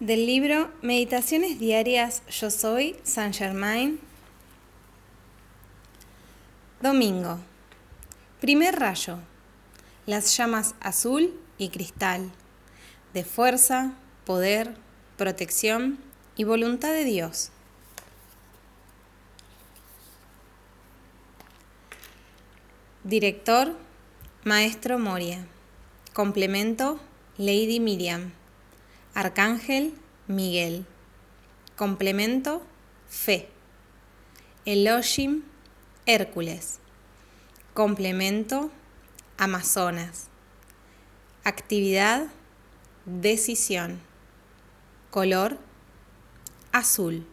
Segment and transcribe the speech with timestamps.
[0.00, 3.98] Del libro Meditaciones Diarias Yo Soy, Saint Germain.
[6.82, 7.38] Domingo.
[8.38, 9.16] Primer rayo.
[10.04, 12.30] Las llamas azul y cristal.
[13.14, 13.94] De fuerza,
[14.26, 14.74] poder,
[15.16, 15.98] protección
[16.36, 17.50] y voluntad de Dios.
[23.02, 23.74] Director,
[24.44, 25.46] Maestro Moria.
[26.12, 27.00] Complemento,
[27.38, 28.32] Lady Miriam.
[29.16, 29.94] Arcángel
[30.26, 30.84] Miguel.
[31.74, 32.62] Complemento
[33.08, 33.48] Fe.
[34.66, 35.42] Elohim
[36.04, 36.80] Hércules.
[37.72, 38.70] Complemento
[39.38, 40.26] Amazonas.
[41.44, 42.26] Actividad
[43.06, 44.00] Decisión.
[45.10, 45.56] Color
[46.72, 47.26] Azul.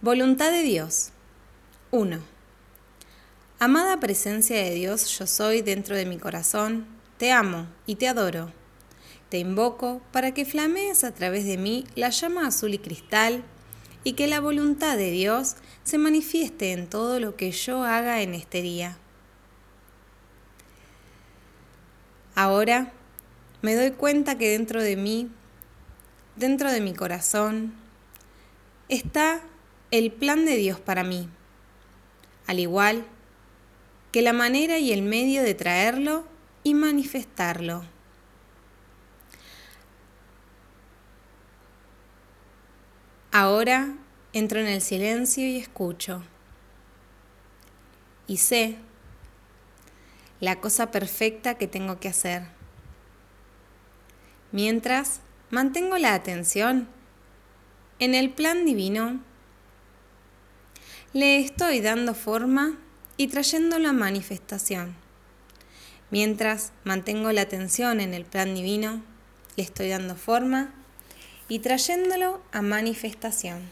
[0.00, 1.10] Voluntad de Dios.
[1.90, 2.18] 1.
[3.58, 6.86] Amada presencia de Dios, yo soy dentro de mi corazón,
[7.18, 8.55] te amo y te adoro.
[9.28, 13.42] Te invoco para que flamees a través de mí la llama azul y cristal
[14.04, 18.34] y que la voluntad de Dios se manifieste en todo lo que yo haga en
[18.34, 18.98] este día.
[22.36, 22.92] Ahora
[23.62, 25.28] me doy cuenta que dentro de mí,
[26.36, 27.74] dentro de mi corazón,
[28.88, 29.40] está
[29.90, 31.28] el plan de Dios para mí,
[32.46, 33.04] al igual
[34.12, 36.24] que la manera y el medio de traerlo
[36.62, 37.95] y manifestarlo.
[43.38, 43.92] Ahora
[44.32, 46.22] entro en el silencio y escucho.
[48.26, 48.78] Y sé
[50.40, 52.44] la cosa perfecta que tengo que hacer.
[54.52, 55.20] Mientras
[55.50, 56.88] mantengo la atención
[57.98, 59.20] en el plan divino,
[61.12, 62.78] le estoy dando forma
[63.18, 64.96] y trayendo la manifestación.
[66.10, 69.02] Mientras mantengo la atención en el plan divino,
[69.56, 70.72] le estoy dando forma
[71.48, 73.68] y trayéndolo a manifestación.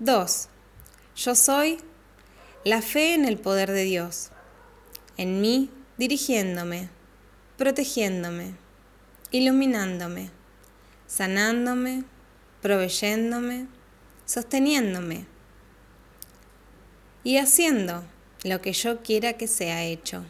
[0.00, 0.48] 2.
[1.16, 1.78] Yo soy
[2.64, 4.30] la fe en el poder de Dios,
[5.16, 6.88] en mí dirigiéndome,
[7.56, 8.54] protegiéndome,
[9.30, 10.30] iluminándome,
[11.06, 12.04] sanándome,
[12.60, 13.68] proveyéndome,
[14.24, 15.26] sosteniéndome
[17.22, 18.04] y haciendo
[18.42, 20.24] lo que yo quiera que sea hecho.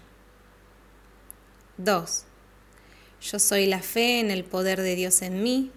[1.79, 2.25] 2.
[3.25, 5.71] Yo soy la fe en el poder de Dios en mí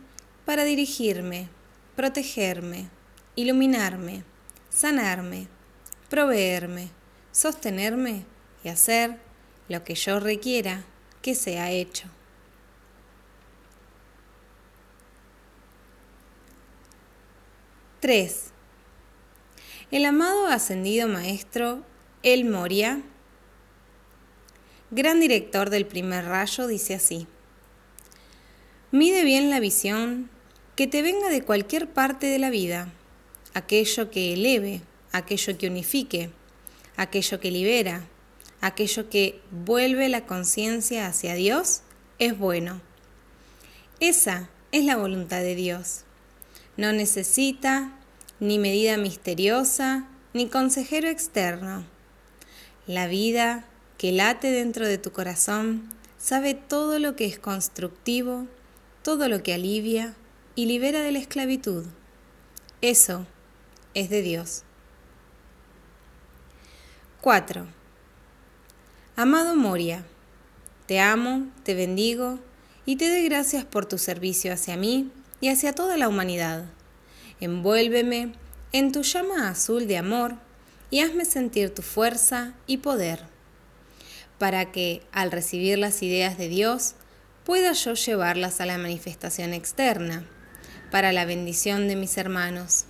[0.43, 1.47] para dirigirme,
[1.95, 2.89] protegerme,
[3.37, 4.25] iluminarme,
[4.69, 5.47] sanarme,
[6.09, 6.89] proveerme,
[7.31, 8.25] sostenerme
[8.65, 9.17] y hacer
[9.69, 10.83] lo que yo requiera
[11.21, 12.09] que sea hecho.
[18.01, 18.51] Tres.
[19.89, 21.85] El amado ascendido maestro
[22.23, 23.01] El Moria,
[24.91, 27.25] gran director del primer rayo, dice así.
[28.91, 30.29] Mide bien la visión
[30.77, 32.89] que te venga de cualquier parte de la vida,
[33.53, 34.81] aquello que eleve,
[35.11, 36.29] aquello que unifique,
[36.95, 38.07] aquello que libera,
[38.61, 41.81] aquello que vuelve la conciencia hacia Dios,
[42.17, 42.81] es bueno.
[43.99, 46.05] Esa es la voluntad de Dios.
[46.77, 47.93] No necesita
[48.39, 51.83] ni medida misteriosa, ni consejero externo.
[52.85, 53.65] La vida
[53.97, 58.47] que late dentro de tu corazón sabe todo lo que es constructivo,
[59.07, 60.15] todo lo que alivia
[60.53, 61.85] y libera de la esclavitud.
[62.81, 63.25] Eso
[63.93, 64.63] es de Dios.
[67.21, 67.67] 4.
[69.15, 70.03] Amado Moria,
[70.87, 72.39] te amo, te bendigo
[72.85, 75.09] y te doy gracias por tu servicio hacia mí
[75.39, 76.65] y hacia toda la humanidad.
[77.39, 78.33] Envuélveme
[78.73, 80.35] en tu llama azul de amor
[80.89, 83.21] y hazme sentir tu fuerza y poder,
[84.37, 86.95] para que, al recibir las ideas de Dios,
[87.47, 90.25] pueda yo llevarlas a la manifestación externa,
[90.91, 92.83] para la bendición de mis hermanos.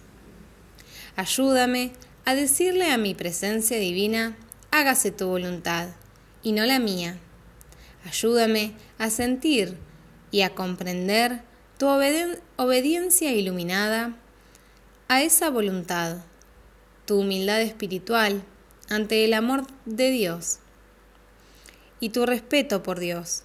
[1.15, 1.91] Ayúdame
[2.25, 4.35] a decirle a mi presencia divina,
[4.71, 5.89] hágase tu voluntad,
[6.41, 7.19] y no la mía.
[8.03, 9.77] Ayúdame a sentir
[10.31, 11.43] y a comprender
[11.77, 11.85] tu
[12.55, 14.15] obediencia iluminada
[15.07, 16.17] a esa voluntad,
[17.05, 18.41] tu humildad espiritual
[18.89, 20.57] ante el amor de Dios
[21.99, 23.43] y tu respeto por Dios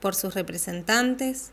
[0.00, 1.50] por sus representantes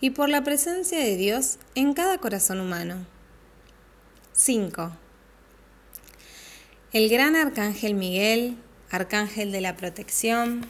[0.00, 3.06] y por la presencia de Dios en cada corazón humano.
[4.32, 4.92] 5.
[6.92, 8.56] El gran arcángel Miguel,
[8.90, 10.66] arcángel de la protección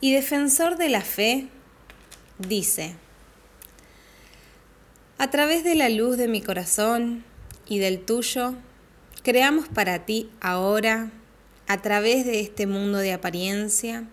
[0.00, 1.48] y defensor de la fe,
[2.38, 2.94] dice,
[5.18, 7.24] a través de la luz de mi corazón
[7.66, 8.54] y del tuyo,
[9.24, 11.10] creamos para ti ahora,
[11.66, 14.04] a través de este mundo de apariencia,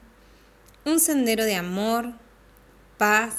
[0.85, 2.13] un sendero de amor,
[2.99, 3.33] paz,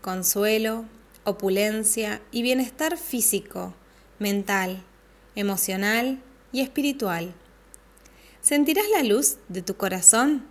[0.00, 0.84] consuelo,
[1.24, 3.74] opulencia y bienestar físico,
[4.20, 4.84] mental,
[5.34, 6.22] emocional
[6.52, 7.34] y espiritual.
[8.40, 10.46] ¿Sentirás la luz de tu corazón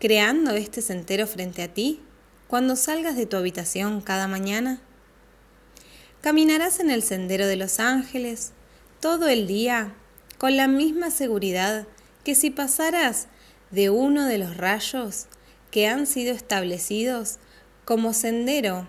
[0.00, 2.00] creando este sendero frente a ti
[2.48, 4.80] cuando salgas de tu habitación cada mañana?
[6.20, 8.50] Caminarás en el sendero de los ángeles
[8.98, 9.94] todo el día
[10.38, 11.86] con la misma seguridad
[12.24, 13.28] que si pasaras
[13.70, 15.28] de uno de los rayos
[15.70, 17.36] que han sido establecidos
[17.84, 18.88] como sendero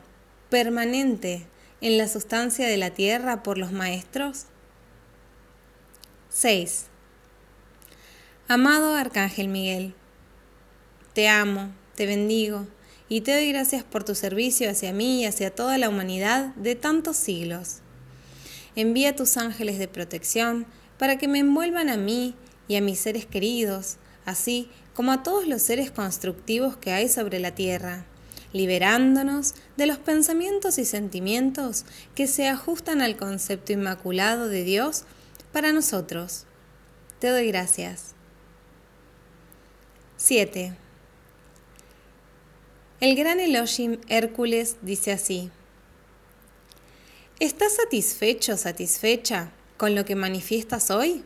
[0.50, 1.48] permanente
[1.82, 4.46] en la sustancia de la tierra por los maestros?
[6.30, 6.86] 6.
[8.48, 9.94] Amado Arcángel Miguel,
[11.14, 12.68] te amo, te bendigo
[13.10, 16.76] y te doy gracias por tu servicio hacia mí y hacia toda la humanidad de
[16.76, 17.78] tantos siglos.
[18.76, 20.66] Envía tus ángeles de protección
[20.98, 22.36] para que me envuelvan a mí
[22.68, 23.98] y a mis seres queridos,
[24.30, 28.06] así como a todos los seres constructivos que hay sobre la tierra,
[28.54, 31.86] liberándonos de los pensamientos y sentimientos
[32.16, 35.06] que se ajustan al concepto inmaculado de Dios
[35.52, 36.46] para nosotros.
[37.20, 38.14] Te doy gracias.
[40.18, 40.74] 7.
[43.00, 45.50] El gran Elohim Hércules dice así,
[47.40, 51.24] ¿Estás satisfecho, satisfecha con lo que manifiestas hoy?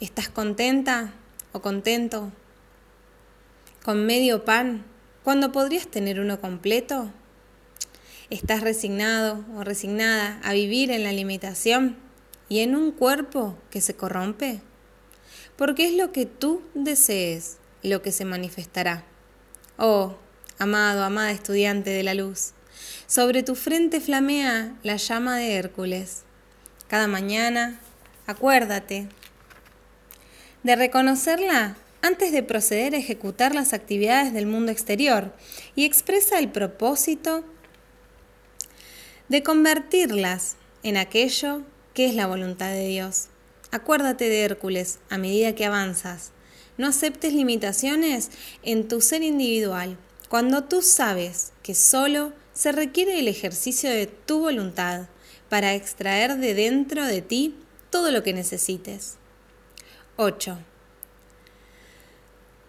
[0.00, 1.14] ¿Estás contenta
[1.54, 2.32] o contento
[3.82, 4.84] con medio pan
[5.22, 7.10] cuando podrías tener uno completo?
[8.28, 11.96] ¿Estás resignado o resignada a vivir en la limitación
[12.48, 14.60] y en un cuerpo que se corrompe?
[15.56, 19.04] Porque es lo que tú desees lo que se manifestará.
[19.76, 20.16] Oh,
[20.58, 22.52] amado, amada estudiante de la luz,
[23.06, 26.22] sobre tu frente flamea la llama de Hércules.
[26.88, 27.78] Cada mañana,
[28.26, 29.08] acuérdate
[30.64, 35.32] de reconocerla antes de proceder a ejecutar las actividades del mundo exterior
[35.76, 37.44] y expresa el propósito
[39.28, 41.62] de convertirlas en aquello
[41.92, 43.28] que es la voluntad de Dios.
[43.70, 46.32] Acuérdate de Hércules a medida que avanzas.
[46.76, 48.30] No aceptes limitaciones
[48.62, 49.96] en tu ser individual
[50.28, 55.08] cuando tú sabes que solo se requiere el ejercicio de tu voluntad
[55.48, 57.54] para extraer de dentro de ti
[57.90, 59.18] todo lo que necesites.
[60.16, 60.58] 8.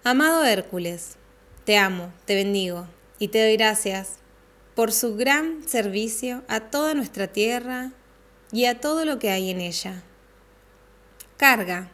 [0.03, 1.17] Amado Hércules,
[1.63, 2.87] te amo, te bendigo
[3.19, 4.13] y te doy gracias
[4.73, 7.91] por su gran servicio a toda nuestra tierra
[8.51, 10.01] y a todo lo que hay en ella.
[11.37, 11.91] Carga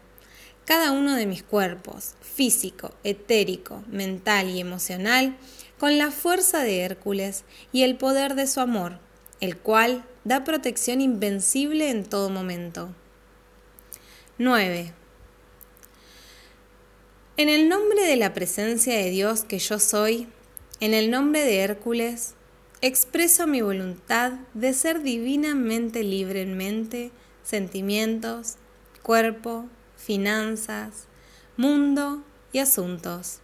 [0.63, 5.36] cada uno de mis cuerpos, físico, etérico, mental y emocional,
[5.77, 7.44] con la fuerza de Hércules
[7.74, 9.00] y el poder de su amor,
[9.42, 12.95] el cual da protección invencible en todo momento.
[14.38, 15.00] 9.
[17.38, 20.28] En el nombre de la presencia de Dios que yo soy,
[20.81, 22.33] en el nombre de Hércules,
[22.81, 27.12] expreso mi voluntad de ser divinamente libre en mente,
[27.44, 28.57] sentimientos,
[29.01, 31.06] cuerpo, finanzas,
[31.56, 33.39] mundo y asuntos.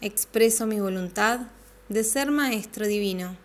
[0.00, 1.40] Expreso mi voluntad
[1.88, 3.36] de ser maestro divino,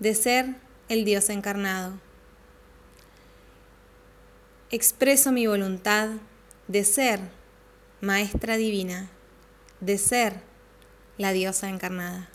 [0.00, 0.56] de ser
[0.90, 1.94] el Dios encarnado.
[4.70, 6.10] Expreso mi voluntad
[6.68, 7.39] de ser
[8.00, 9.10] maestra divina,
[9.80, 10.40] de ser
[11.18, 12.30] la diosa encarnada.